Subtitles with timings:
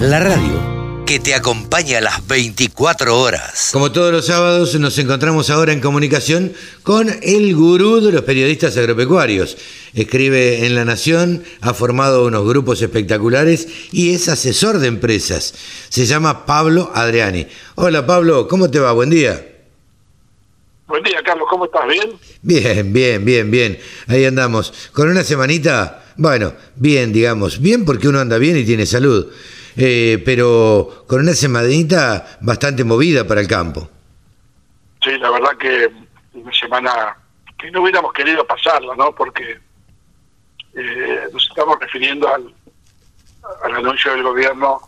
[0.00, 0.70] La radio
[1.10, 3.70] que te acompaña las 24 horas.
[3.72, 6.52] Como todos los sábados nos encontramos ahora en comunicación
[6.84, 9.58] con el gurú de los periodistas agropecuarios.
[9.92, 15.52] Escribe en La Nación, ha formado unos grupos espectaculares y es asesor de empresas.
[15.88, 17.48] Se llama Pablo Adriani.
[17.74, 18.92] Hola Pablo, ¿cómo te va?
[18.92, 19.44] Buen día.
[20.86, 21.88] Buen día, Carlos, ¿cómo estás?
[21.88, 22.12] ¿Bien?
[22.42, 23.78] Bien, bien, bien, bien.
[24.08, 24.90] Ahí andamos.
[24.92, 27.60] Con una semanita, bueno, bien, digamos.
[27.60, 29.32] Bien porque uno anda bien y tiene salud.
[29.76, 33.88] Eh, pero con una semanita bastante movida para el campo.
[35.02, 35.90] Sí, la verdad que
[36.34, 37.16] una semana
[37.58, 39.14] que no hubiéramos querido pasarla, ¿no?
[39.14, 39.58] Porque
[40.74, 42.52] eh, nos estamos refiriendo al,
[43.64, 44.80] al anuncio del gobierno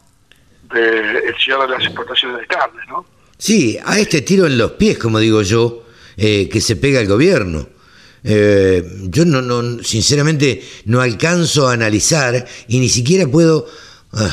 [0.73, 3.05] del de cierre de las exportaciones de carne, ¿no?
[3.37, 5.82] Sí, a este tiro en los pies, como digo yo,
[6.17, 7.69] eh, que se pega el gobierno.
[8.25, 13.67] yo no, no, sinceramente, no alcanzo a analizar y ni siquiera puedo
[14.15, 14.31] Ah,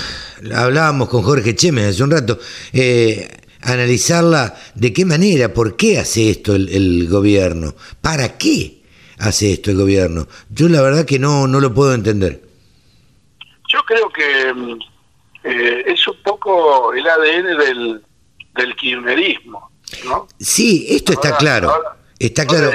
[0.55, 2.37] hablábamos con Jorge Chemes hace un rato,
[2.73, 3.29] eh,
[3.61, 8.81] analizarla de qué manera, por qué hace esto el, gobierno, para qué
[9.19, 10.27] hace esto el gobierno.
[10.49, 12.41] Yo la verdad que no, no lo puedo entender.
[13.69, 14.79] Yo creo que mm,
[15.45, 18.01] eh, es un poco el ADN del,
[18.55, 19.68] del kirchnerismo,
[20.05, 20.27] ¿no?
[20.39, 21.71] Sí, esto está claro,
[22.17, 22.71] está claro.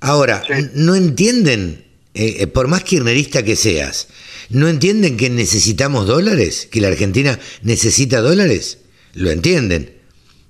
[0.00, 0.42] Ahora,
[0.74, 4.08] no entienden, eh, por más kirchnerista que seas,
[4.48, 6.68] ¿No entienden que necesitamos dólares?
[6.70, 8.78] ¿Que la Argentina necesita dólares?
[9.14, 9.96] Lo entienden.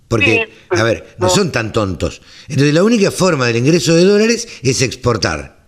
[0.08, 2.22] Porque, a ver, no, son tan tontos.
[2.48, 5.66] Entonces, la única forma del ingreso de dólares es exportar.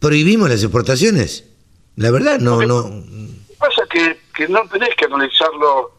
[0.00, 1.44] ¿Prohibimos las exportaciones?
[1.96, 2.62] La verdad, no.
[2.62, 3.04] no
[3.58, 5.95] pasa que, que no tenés que analizarlo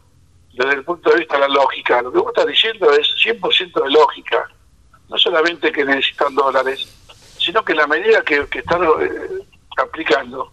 [0.58, 2.02] desde el punto de vista de la lógica.
[2.02, 4.48] Lo que vos estás diciendo es 100% de lógica.
[5.08, 6.86] No solamente que necesitan dólares,
[7.38, 9.28] sino que la medida que, que están eh,
[9.78, 10.52] aplicando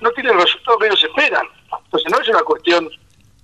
[0.00, 1.46] no tiene el resultado que ellos esperan.
[1.84, 2.90] Entonces no es una cuestión,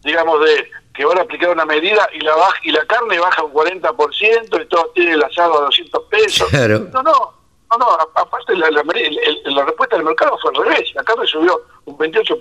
[0.03, 3.43] digamos, de que van a aplicar una medida y la baja, y la carne baja
[3.45, 6.53] un 40% y todo tiene el asado a 200 pesos.
[6.53, 7.35] No, no,
[7.71, 11.63] no, no, aparte la, la, la, respuesta del mercado fue al revés, la carne subió
[11.87, 12.37] un 28%.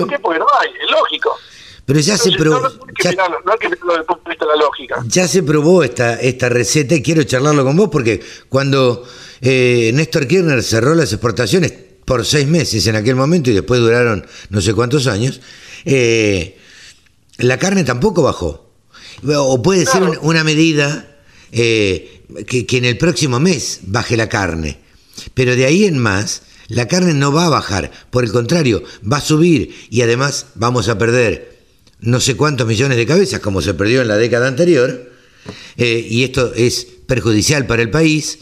[0.00, 0.18] ¿Por qué?
[0.18, 1.38] Porque no hay, es lógico.
[1.86, 2.60] Pero ya se probó.
[2.60, 5.04] No, hay que mirarlo desde el punto de vista de la lógica.
[5.06, 9.04] Ya se probó esta, esta receta y quiero charlarlo con vos porque cuando
[9.40, 11.72] eh, Néstor Kirchner cerró las exportaciones,
[12.04, 15.40] por seis meses en aquel momento y después duraron no sé cuántos años,
[15.84, 16.58] eh,
[17.38, 18.70] la carne tampoco bajó.
[19.26, 21.18] O puede ser una medida
[21.52, 24.78] eh, que, que en el próximo mes baje la carne.
[25.34, 27.90] Pero de ahí en más, la carne no va a bajar.
[28.10, 31.53] Por el contrario, va a subir y además vamos a perder
[32.04, 35.12] no sé cuántos millones de cabezas como se perdió en la década anterior.
[35.76, 38.38] Eh, y esto es perjudicial para el país.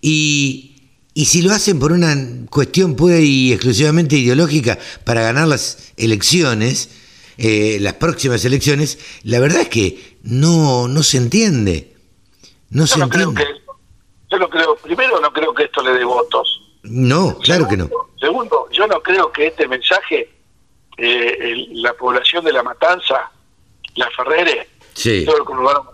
[0.00, 0.74] Y
[1.16, 2.12] y si lo hacen por una
[2.50, 6.90] cuestión pura y exclusivamente ideológica para ganar las elecciones,
[7.38, 11.94] eh, las próximas elecciones, la verdad es que no, no se entiende.
[12.70, 13.44] No yo se entiende.
[14.28, 16.60] yo no creo, primero no creo que esto le dé votos.
[16.82, 17.88] No, claro que no.
[18.18, 20.28] Segundo, yo no creo que este mensaje,
[20.96, 23.30] eh, la población de La Matanza,
[23.96, 24.68] la Ferrere,
[25.24, 25.90] todo el conurbano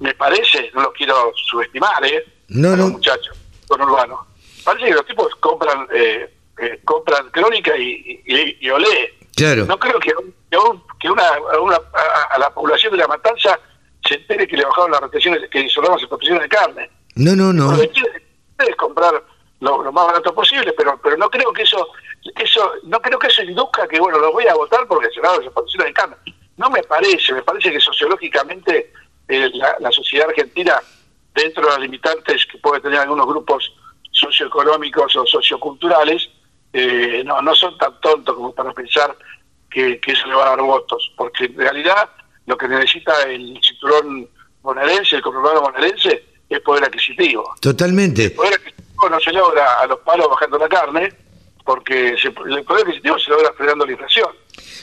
[0.00, 2.24] me parece, no lo quiero subestimar, ¿eh?
[2.48, 2.88] No, no.
[2.88, 3.36] Muchachos
[3.68, 4.26] urbano.
[4.64, 8.22] Parece que los tipos compran eh, eh, compran crónica y,
[8.60, 9.14] y, olé.
[9.34, 9.66] Claro.
[9.66, 10.12] No creo que,
[10.98, 11.24] que, una,
[12.30, 13.58] a, la población de la matanza
[14.06, 16.90] se entere que le bajaron las retenciones, que hizo las exportaciones de carne.
[17.16, 17.76] No, no, no.
[18.56, 19.22] Puedes comprar
[19.60, 21.88] lo, más barato posible, pero pero no creo que eso
[22.34, 25.38] eso no creo que eso induzca que bueno lo voy a votar porque se las
[25.38, 26.16] exportaciones de carne.
[26.56, 28.92] No me parece, me parece que sociológicamente
[29.28, 30.80] eh, la, la sociedad argentina
[31.34, 33.72] dentro de las limitantes que puede tener algunos grupos
[34.10, 36.28] socioeconómicos o socioculturales,
[36.72, 39.14] eh, no, no son tan tontos como para pensar
[39.70, 42.08] que, eso le va a dar votos, porque en realidad
[42.46, 44.28] lo que necesita el cinturón
[44.62, 47.54] bonaerense, el conurbano bonaerense, es poder adquisitivo.
[47.60, 48.24] Totalmente.
[48.24, 51.12] El poder adquisitivo no se logra a los palos bajando la carne,
[51.66, 54.28] porque el poder adquisitivo se logra frenando la inflación.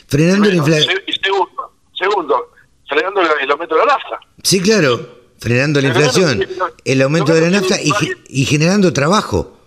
[0.08, 1.02] Frenando la inflación.
[1.08, 2.52] Y segundo, segundo,
[2.88, 4.20] frenando el aumento de la nafta.
[4.44, 6.48] Sí, claro frenando la inflación,
[6.86, 9.60] el aumento de la nafta y, generando trabajo.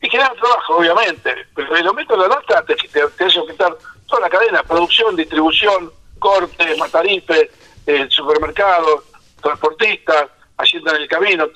[0.00, 1.34] Y generando trabajo, obviamente.
[1.54, 3.76] Pero el aumento de la nafta te, te, hace aumentar
[4.08, 7.50] toda la cadena, producción, distribución, cortes, matarife,
[7.86, 9.04] eh, supermercados,
[9.42, 11.46] transportistas, hacienda en el camino.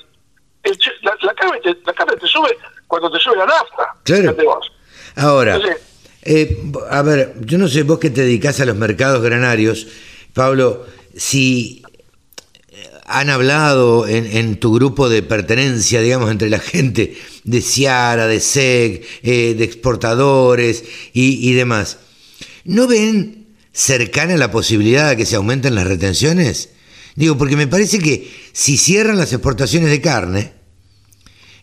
[1.01, 2.55] la, carne te, la carne te sube
[2.87, 3.95] cuando te sube la nafta.
[4.03, 4.35] Claro.
[5.15, 5.59] Ahora,
[6.23, 9.87] eh, a ver, yo no sé, vos que te dedicás a los mercados granarios,
[10.33, 10.85] Pablo,
[11.15, 11.83] si
[13.05, 19.05] han hablado en, tu grupo de pertenencia, digamos, entre la gente de Ciara, de SEG,
[19.21, 20.83] eh, de exportadores
[21.13, 21.99] y, demás.
[22.63, 26.71] ¿No ven cercana la posibilidad de que se aumenten las retenciones?
[27.15, 30.53] Digo, porque me parece que si cierran las exportaciones de carne,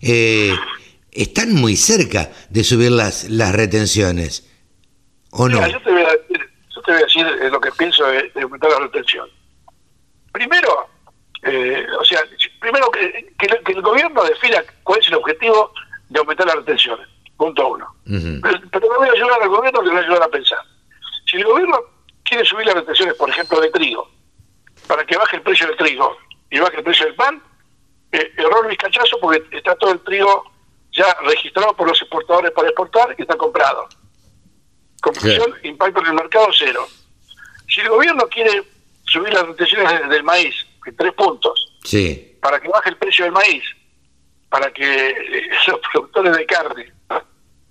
[0.01, 0.55] eh,
[1.12, 4.49] están muy cerca de subir las, las retenciones.
[5.31, 5.67] ¿O no?
[5.67, 9.29] yo, te voy a decir, eh, lo que pienso de, de aumentar la retención.
[10.32, 10.88] Primero,
[11.43, 12.20] eh, o sea,
[12.61, 15.73] primero que, que, el gobierno defina cuál es el objetivo
[16.09, 17.06] de aumentar las retenciones,
[17.37, 17.87] punto uno.
[18.05, 20.61] pero, no voy a ayudar al gobierno le voy a ayudar a pensar.
[21.31, 21.79] Si el gobierno
[22.25, 24.11] quiere subir las retenciones, por ejemplo, de trigo,
[24.87, 26.17] para que baje el precio del trigo
[26.50, 27.43] y baje el precio del pan,
[28.12, 30.52] eh, error vizcachazo porque está todo el trigo
[30.93, 33.89] ya registrado por los exportadores para exportar y está comprado.
[35.00, 36.87] Confusión, impacto en el mercado cero.
[37.69, 38.62] Si el gobierno quiere
[39.05, 40.55] subir las retenciones del maíz
[40.87, 41.79] en tres puntos.
[41.85, 42.39] Sí.
[42.41, 43.62] Para que baje el precio del maíz,
[44.49, 46.93] para que eh, los productores de carne,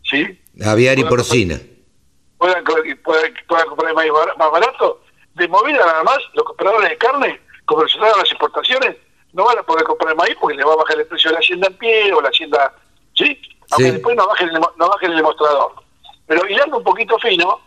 [0.03, 0.41] ¿sí?
[0.65, 1.59] Aviar y porcina.
[2.37, 5.03] Puedan, puedan, comprar el maíz más barato.
[5.35, 8.97] De movida nada más, los compradores de carne, como se las exportaciones,
[9.33, 11.33] no van a poder comprar el maíz porque le va a bajar el precio de
[11.35, 12.73] la hacienda en pie o la hacienda,
[13.21, 13.41] ¿sí?
[13.71, 15.73] Aunque después no bajen, el, no bajen el demostrador.
[16.27, 17.59] Pero hilando un poquito fino,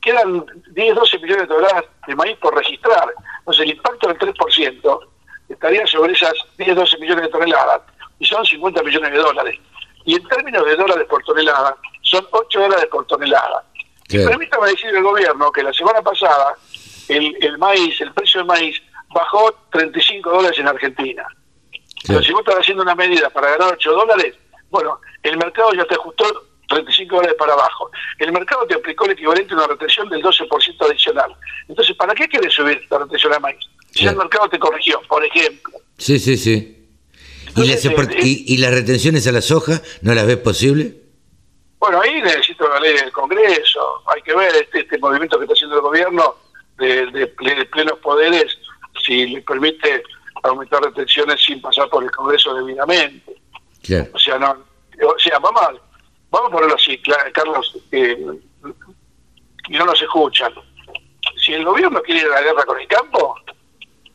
[0.00, 3.12] quedan 10, 12 millones de toneladas de maíz por registrar.
[3.40, 5.00] Entonces el impacto del 3%
[5.48, 7.82] estaría sobre esas 10, 12 millones de toneladas
[8.18, 9.58] y son 50 millones de dólares.
[10.04, 13.64] Y en términos de dólares por tonelada, son 8 dólares por tonelada.
[14.08, 16.54] permítame decir al gobierno que la semana pasada
[17.08, 21.26] el, el maíz, el precio del maíz, bajó 35 dólares en Argentina.
[22.06, 24.34] Pero si vos estás haciendo una medida para ganar 8 dólares,
[24.70, 26.24] bueno, el mercado ya te ajustó
[26.68, 27.90] 35 dólares para abajo.
[28.18, 31.34] El mercado te aplicó el equivalente a una retención del 12% adicional.
[31.68, 33.58] Entonces, ¿para qué quieres subir la retención a maíz?
[33.90, 35.78] Si el mercado te corrigió, por ejemplo.
[35.98, 36.76] Sí, sí, sí.
[37.56, 40.94] ¿Y, las, eh, ¿Y, las retenciones a la soja no las ves posible?
[41.80, 44.02] Bueno, ahí necesito la ley del Congreso.
[44.06, 46.36] Hay que ver este, este movimiento que está haciendo el gobierno
[46.78, 48.56] de, de, plenos poderes,
[49.04, 50.02] si le permite
[50.42, 53.39] aumentar retenciones sin pasar por el Congreso debidamente.
[54.12, 55.72] O sea, no, o sea, vamos a,
[56.30, 57.00] vamos a ponerlo así,
[57.32, 58.18] Carlos, eh,
[59.68, 60.52] y no nos escuchan.
[61.42, 63.34] Si el gobierno quiere ir a la guerra con el campo,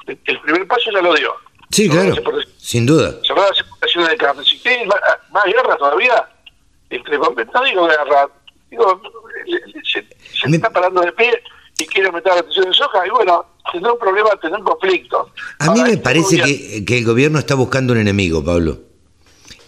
[0.07, 1.33] el primer paso ya lo dio.
[1.71, 2.15] Sí, claro,
[2.57, 3.19] sin duda.
[3.23, 4.45] Cerrar las exportaciones de carne.
[4.45, 6.29] Si quieren más, guerra todavía,
[6.89, 8.29] entre, no digo guerra,
[8.69, 9.01] digo,
[9.83, 10.05] se,
[10.55, 11.41] está parando de pie
[11.79, 15.31] y quiere aumentar la producción de soja, y bueno, tendrá un problema, tendrá un conflicto.
[15.59, 18.79] A mí me parece que, que el gobierno está buscando un enemigo, Pablo.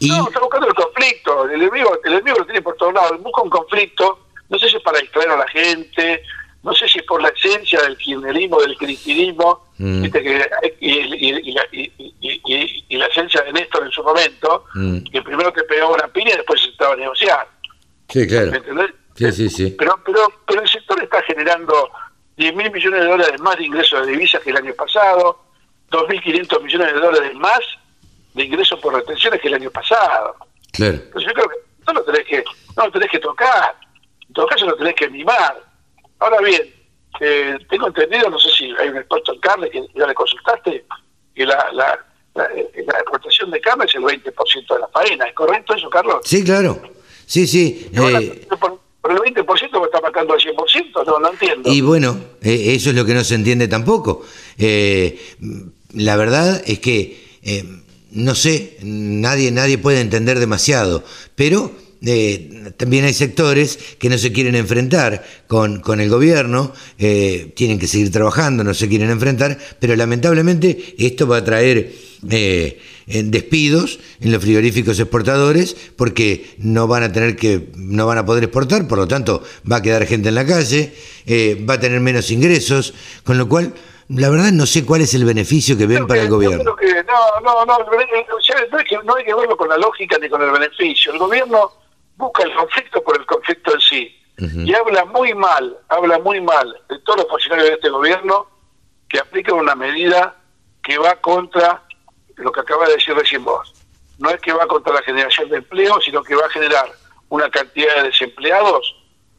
[0.02, 1.46] No, está buscando el conflicto.
[1.46, 3.22] El enemigo, el enemigo lo tiene por todos lados.
[3.22, 6.22] Busca un conflicto, no sé si es para distraer a la gente,
[6.64, 10.06] no sé si es por la esencia del kirchnerismo, del cristinismo, mm.
[12.90, 14.98] y, la esencia de Néstor en su momento, mm.
[15.12, 17.48] que primero te pegaba una piña y después se estaba a negociar.
[18.10, 18.52] Sí, claro.
[18.52, 18.92] ¿Me entendés?
[19.16, 19.76] Sí, sí, sí.
[19.78, 21.90] Pero, pero, pero el sector está generando
[22.38, 25.40] 10 mil millones de dólares más de ingresos de divisas que el año pasado,
[25.90, 27.60] 2.500 millones de dólares más
[28.38, 30.36] de ingresos por retenciones que el año pasado.
[30.72, 30.94] Claro.
[30.94, 31.56] Entonces yo creo que
[31.88, 32.44] no lo tenés que,
[32.78, 33.75] no lo tenés que tocar,
[34.28, 35.62] en todo caso lo tenés que mimar.
[36.19, 36.62] Ahora bien,
[37.19, 40.86] eh, tengo entendido, no sé si hay un experto en carne que ya le consultaste,
[41.36, 42.00] que la, la,
[42.36, 45.25] la, eh, exportación de carne es el 20% de la faena.
[45.25, 46.19] ¿Es correcto eso, Carlos?
[46.24, 46.80] Sí, claro.
[47.25, 47.90] Sí, sí.
[47.92, 51.71] Eh, por, el 20% me está marcando al 100%, no, no entiendo.
[51.71, 54.23] Y bueno, eso es lo que no se entiende tampoco.
[54.57, 57.26] la verdad es que
[58.11, 61.04] no sé, nadie, nadie puede entender demasiado,
[61.35, 61.73] pero
[62.06, 67.80] eh, también hay sectores que no se quieren enfrentar con, con el gobierno, eh, tienen
[67.80, 71.92] que seguir trabajando, no se quieren enfrentar, pero lamentablemente esto va a traer
[72.30, 78.26] eh, despidos en los frigoríficos exportadores porque no van a tener que, no van a
[78.26, 80.94] poder exportar, por lo tanto va a quedar gente en la calle,
[81.68, 83.73] va a tener menos ingresos, con lo cual
[84.09, 86.64] la verdad no sé cuál es el beneficio que ven para el gobierno.
[86.64, 90.42] no, no, no, no, hay que, no hay que verlo con la lógica ni con
[90.42, 91.11] el beneficio.
[91.11, 91.71] El gobierno
[92.16, 94.14] busca el conflicto por el conflicto en sí.
[94.40, 98.47] Y habla muy mal, habla muy mal de todos los funcionarios de este gobierno
[99.09, 100.35] que aplican una medida
[100.83, 101.81] que va contra
[102.35, 103.73] lo que acaba de decir recién vos.
[104.19, 106.87] No es que va contra la generación de empleo, sino que va a generar
[107.30, 108.95] una cantidad de desempleados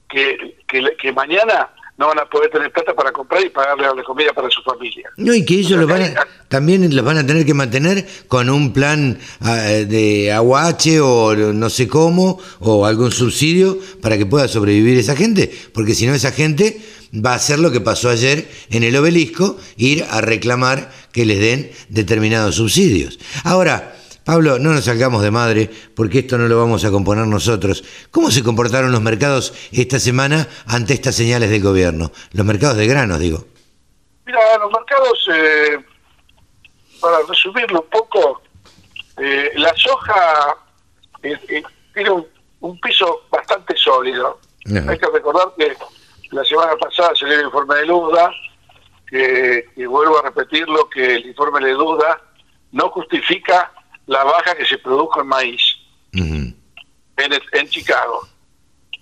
[0.08, 4.04] que, que, que mañana no van a poder tener plata para comprar y pagarle la
[4.04, 5.10] comida para su familia.
[5.16, 6.14] No, y que ellos lo van
[6.46, 11.68] también los van a tener que mantener con un plan ah, de aguache o no
[11.68, 16.30] sé cómo, o algún subsidio para que pueda sobrevivir esa gente, porque si no esa
[16.30, 16.80] gente
[17.12, 21.40] va a ser lo que pasó ayer en el obelisco, ir a reclamar que les
[21.40, 23.18] den determinados subsidios.
[23.42, 23.97] Ahora,
[24.28, 27.82] Pablo, no nos salgamos de madre porque esto no lo vamos a componer nosotros.
[28.10, 32.12] ¿Cómo se comportaron los mercados esta semana ante estas señales del gobierno?
[32.32, 33.46] Los mercados de granos, digo.
[34.26, 35.78] Mira, los mercados, eh,
[37.00, 38.42] para resumirlo un poco,
[39.16, 40.58] eh, la soja
[41.22, 41.62] eh,
[41.94, 44.40] tiene un, piso bastante sólido.
[44.66, 45.74] Hay que recordar que
[46.32, 48.30] la semana pasada se dio el informe de Luda,
[49.06, 52.20] que, y vuelvo a repetirlo, que el informe de Duda
[52.72, 53.72] no justifica
[54.08, 55.62] la baja que se produjo en maíz
[56.12, 56.56] en,
[57.16, 58.26] en, Chicago.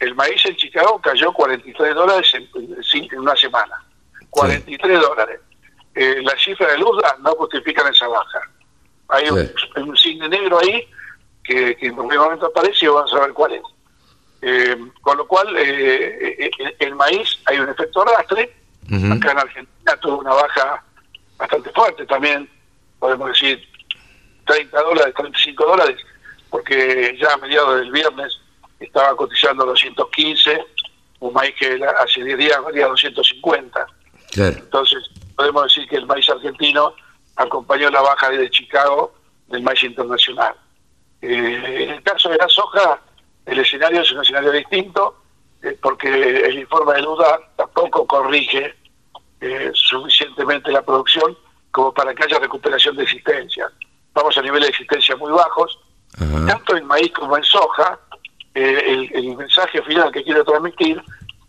[0.00, 2.48] El maíz en Chicago cayó 43 dólares en,
[3.12, 3.82] en una semana.
[4.30, 5.40] 43 dólares.
[5.94, 8.40] Eh, la cifra de luz no justifican esa baja.
[9.08, 10.86] Hay un, un, signo negro ahí
[11.44, 13.62] que, que en cualquier momento aparece y vamos a ver cuál es.
[14.42, 18.52] Eh, con lo cual, eh, el maíz hay un efecto arrastre.
[19.12, 20.84] Acá en Argentina tuvo una baja
[21.36, 22.48] bastante fuerte también,
[22.98, 23.75] podemos decir
[24.46, 25.96] 30 dólares, 35 dólares,
[26.48, 28.38] porque ya a mediados del viernes
[28.80, 30.64] estaba cotizando 215,
[31.20, 33.86] un maíz que hace 10 días valía 250.
[34.36, 36.94] Entonces, podemos decir que el maíz argentino
[37.36, 39.14] acompañó la baja de Chicago
[39.48, 40.54] del maíz internacional.
[41.22, 43.00] Eh, en el caso de la soja,
[43.46, 45.22] el escenario es un escenario distinto,
[45.62, 48.74] eh, porque el informe de duda tampoco corrige
[49.40, 51.36] eh, suficientemente la producción
[51.70, 53.70] como para que haya recuperación de existencia
[54.16, 55.78] vamos a niveles de existencia muy bajos,
[56.46, 58.00] tanto en maíz como en soja.
[58.54, 61.00] Eh, el, mensaje final que quiero transmitir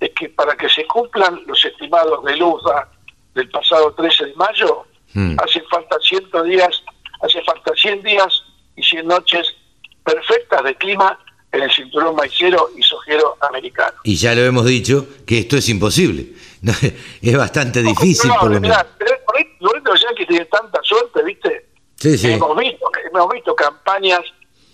[0.02, 2.90] es que para que se cumplan los estimados de LUZA
[3.34, 5.38] del pasado 13 de mayo, hmm.
[5.42, 6.84] hace falta 100 días,
[7.22, 8.44] hace falta 100 días
[8.76, 9.56] y 100 noches
[10.04, 11.18] perfectas de clima
[11.54, 13.96] en el cinturón maicero y sojero americano.
[14.04, 16.34] Y ya lo hemos dicho que esto es imposible.
[17.22, 18.78] es bastante difícil, por lo menos.
[19.60, 21.57] Lo único que tiene tanta suerte, ¿viste?
[22.04, 24.22] Hemos, visto, hemos visto campañas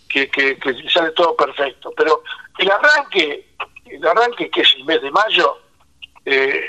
[0.09, 0.57] que, que,
[0.93, 2.21] sale todo perfecto, pero
[2.57, 3.47] el arranque,
[3.85, 5.57] el arranque que es el mes de mayo,
[6.25, 6.65] eh,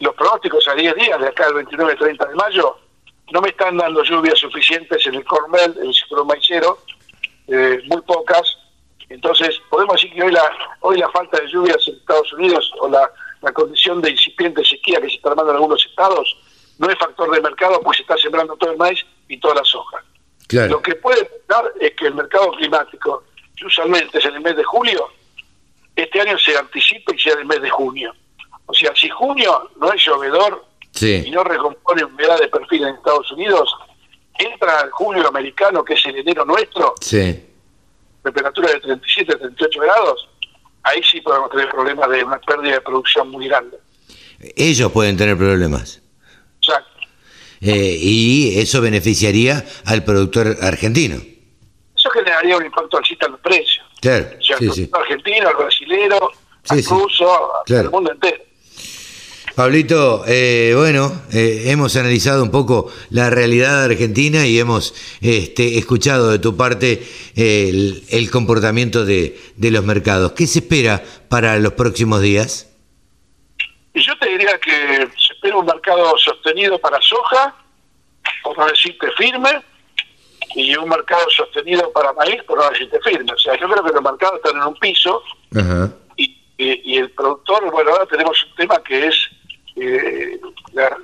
[0.00, 2.76] los pronósticos a 10 días, de acá al 29-30 de mayo,
[3.32, 6.78] no me están dando lluvias suficientes en el Cormel, en el ciclo maicero,
[7.48, 8.58] eh, muy pocas.
[9.08, 10.42] Entonces, podemos decir que hoy la,
[10.80, 13.10] hoy la falta de lluvias en Estados Unidos o la,
[13.42, 16.36] la condición de incipiente sequía que se está armando en algunos estados
[16.78, 19.64] no es factor de mercado, pues se está sembrando todo el maíz y toda la
[19.64, 20.02] soja.
[20.68, 23.24] Lo que puede pasar es que el mercado climático,
[23.56, 25.08] que usualmente es en el mes de julio,
[25.94, 28.14] este año se anticipe y sea en el mes de junio.
[28.66, 30.64] O sea, si junio no es llovedor
[31.00, 33.74] y no recompone humedad de perfil en Estados Unidos,
[34.38, 36.94] entra el julio americano, que es el enero nuestro,
[38.22, 40.28] temperatura de 37, 38 grados,
[40.82, 43.78] ahí sí podemos tener problemas de una pérdida de producción muy grande.
[44.56, 46.02] Ellos pueden tener problemas.
[47.60, 51.16] Eh, y eso beneficiaría al productor argentino.
[51.96, 53.86] Eso generaría un impacto alcista en los precios.
[54.00, 56.30] Claro, o sea, sí, argentino, al brasilero,
[56.68, 58.46] al ruso, al mundo entero.
[59.56, 66.30] Pablito, eh, bueno, eh, hemos analizado un poco la realidad argentina y hemos este, escuchado
[66.30, 67.02] de tu parte
[67.36, 70.32] el, el comportamiento de, de, los mercados.
[70.32, 72.68] ¿Qué se espera para los próximos días?
[73.94, 75.08] Yo te diría que
[75.42, 77.54] era un mercado sostenido para soja,
[78.42, 79.62] por no decirte firme,
[80.54, 83.32] y un mercado sostenido para maíz, por no decirte firme.
[83.32, 85.22] O sea, yo creo que los mercados están en un piso
[86.16, 89.14] y, y, el productor, bueno, ahora tenemos un tema que es
[89.76, 90.40] eh,
[90.72, 90.96] la,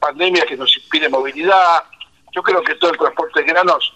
[0.00, 1.82] pandemia que nos impide movilidad.
[2.32, 3.92] Yo creo que todo el transporte de granos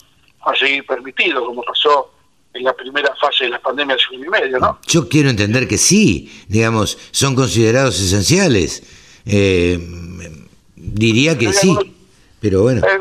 [0.46, 2.12] va a seguir permitido, como pasó
[2.52, 4.78] en la primera fase de la pandemia hace un y medio, ¿no?
[4.86, 8.82] Yo quiero entender que sí, digamos, son considerados esenciales.
[9.26, 9.78] Eh,
[10.76, 11.76] diría que sí,
[12.40, 12.82] pero bueno.
[12.84, 12.92] Hay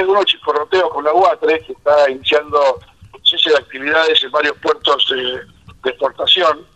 [0.00, 2.80] algunos, chisporroteos con la UATRE que está iniciando
[3.24, 6.66] cese de actividades en varios puertos de, exportación,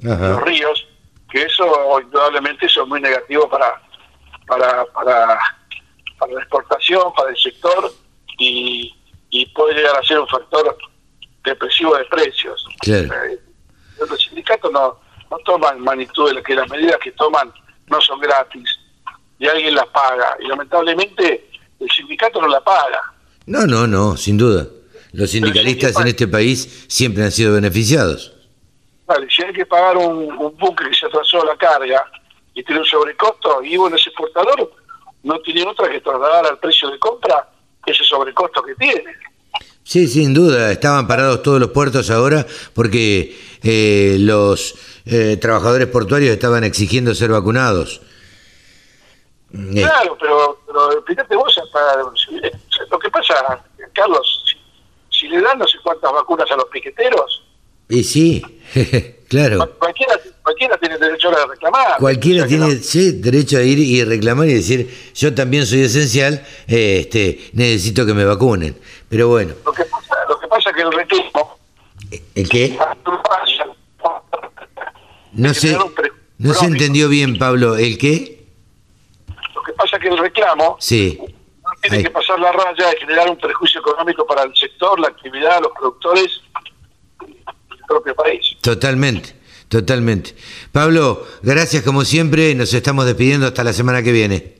[0.00, 0.86] los ríos,
[1.30, 3.82] que eso indudablemente eso es muy negativo para,
[4.46, 5.38] para, para,
[6.18, 7.92] para la exportación, para el sector
[8.38, 8.94] y,
[9.30, 10.76] y puede llegar a ser un factor
[11.44, 12.66] depresivo de precios.
[12.86, 13.38] Eh,
[14.08, 14.98] los sindicatos no,
[15.30, 17.52] no toman magnitud de que las medidas que toman
[17.90, 18.78] no son gratis
[19.38, 20.36] y alguien las paga.
[20.40, 21.48] Y lamentablemente
[21.80, 23.14] el sindicato no la paga.
[23.46, 24.66] No, no, no, sin duda.
[25.12, 28.34] Los sindicalistas en este país siempre han sido beneficiados.
[29.06, 30.28] Vale, si hay que pagar un,
[30.58, 32.04] buque que se atrasó la carga
[32.52, 34.70] y tiene un sobrecosto, y bueno, ese exportador
[35.22, 37.48] no tiene otra que trasladar al precio de compra
[37.86, 39.14] ese sobrecosto que tiene.
[39.82, 44.74] Sí, sin duda, estaban parados todos los puertos ahora porque eh, los
[45.08, 48.00] eh, trabajadores portuarios estaban exigiendo ser vacunados.
[49.54, 52.02] Eh, Claro, pero, pero fíjate vos, hasta,
[52.90, 54.44] lo que pasa, Carlos,
[55.10, 57.44] si, si le dan no sé cuántas vacunas a los piqueteros,
[57.90, 58.42] y sí,
[59.28, 59.56] claro.
[59.56, 60.12] cual- cualquiera,
[60.42, 61.96] cualquiera tiene derecho a reclamar.
[61.98, 66.44] Cualquiera tiene no- sí, derecho a ir y reclamar y decir, yo también soy esencial,
[66.66, 68.76] eh, este, necesito que me vacunen.
[69.08, 71.58] Pero bueno, lo, que pasa, lo que pasa es que el reclamo...
[72.34, 72.78] ¿el qué?
[75.38, 75.52] No
[75.94, 77.76] pre- no se entendió bien, Pablo.
[77.76, 78.44] ¿El qué?
[79.54, 81.18] Lo que pasa es que el reclamo Sí,
[81.82, 82.02] tiene Ahí.
[82.02, 85.72] que pasar la raya de generar un prejuicio económico para el sector, la actividad, los
[85.78, 86.40] productores
[87.26, 88.56] el propio país.
[88.60, 89.34] totalmente,
[89.68, 90.34] totalmente.
[90.72, 92.54] Pablo, gracias como siempre.
[92.54, 94.58] Nos estamos despidiendo hasta la semana que viene.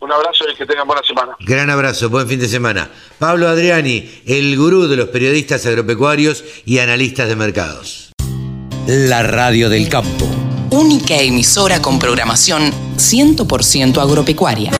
[0.00, 1.36] Un abrazo y que tengan buena semana.
[1.40, 2.90] Gran abrazo, buen fin de semana.
[3.18, 8.07] Pablo Adriani, el gurú de los periodistas agropecuarios y analistas de mercados.
[8.90, 10.26] La radio del campo.
[10.70, 14.70] Única emisora con programación 100% agropecuaria.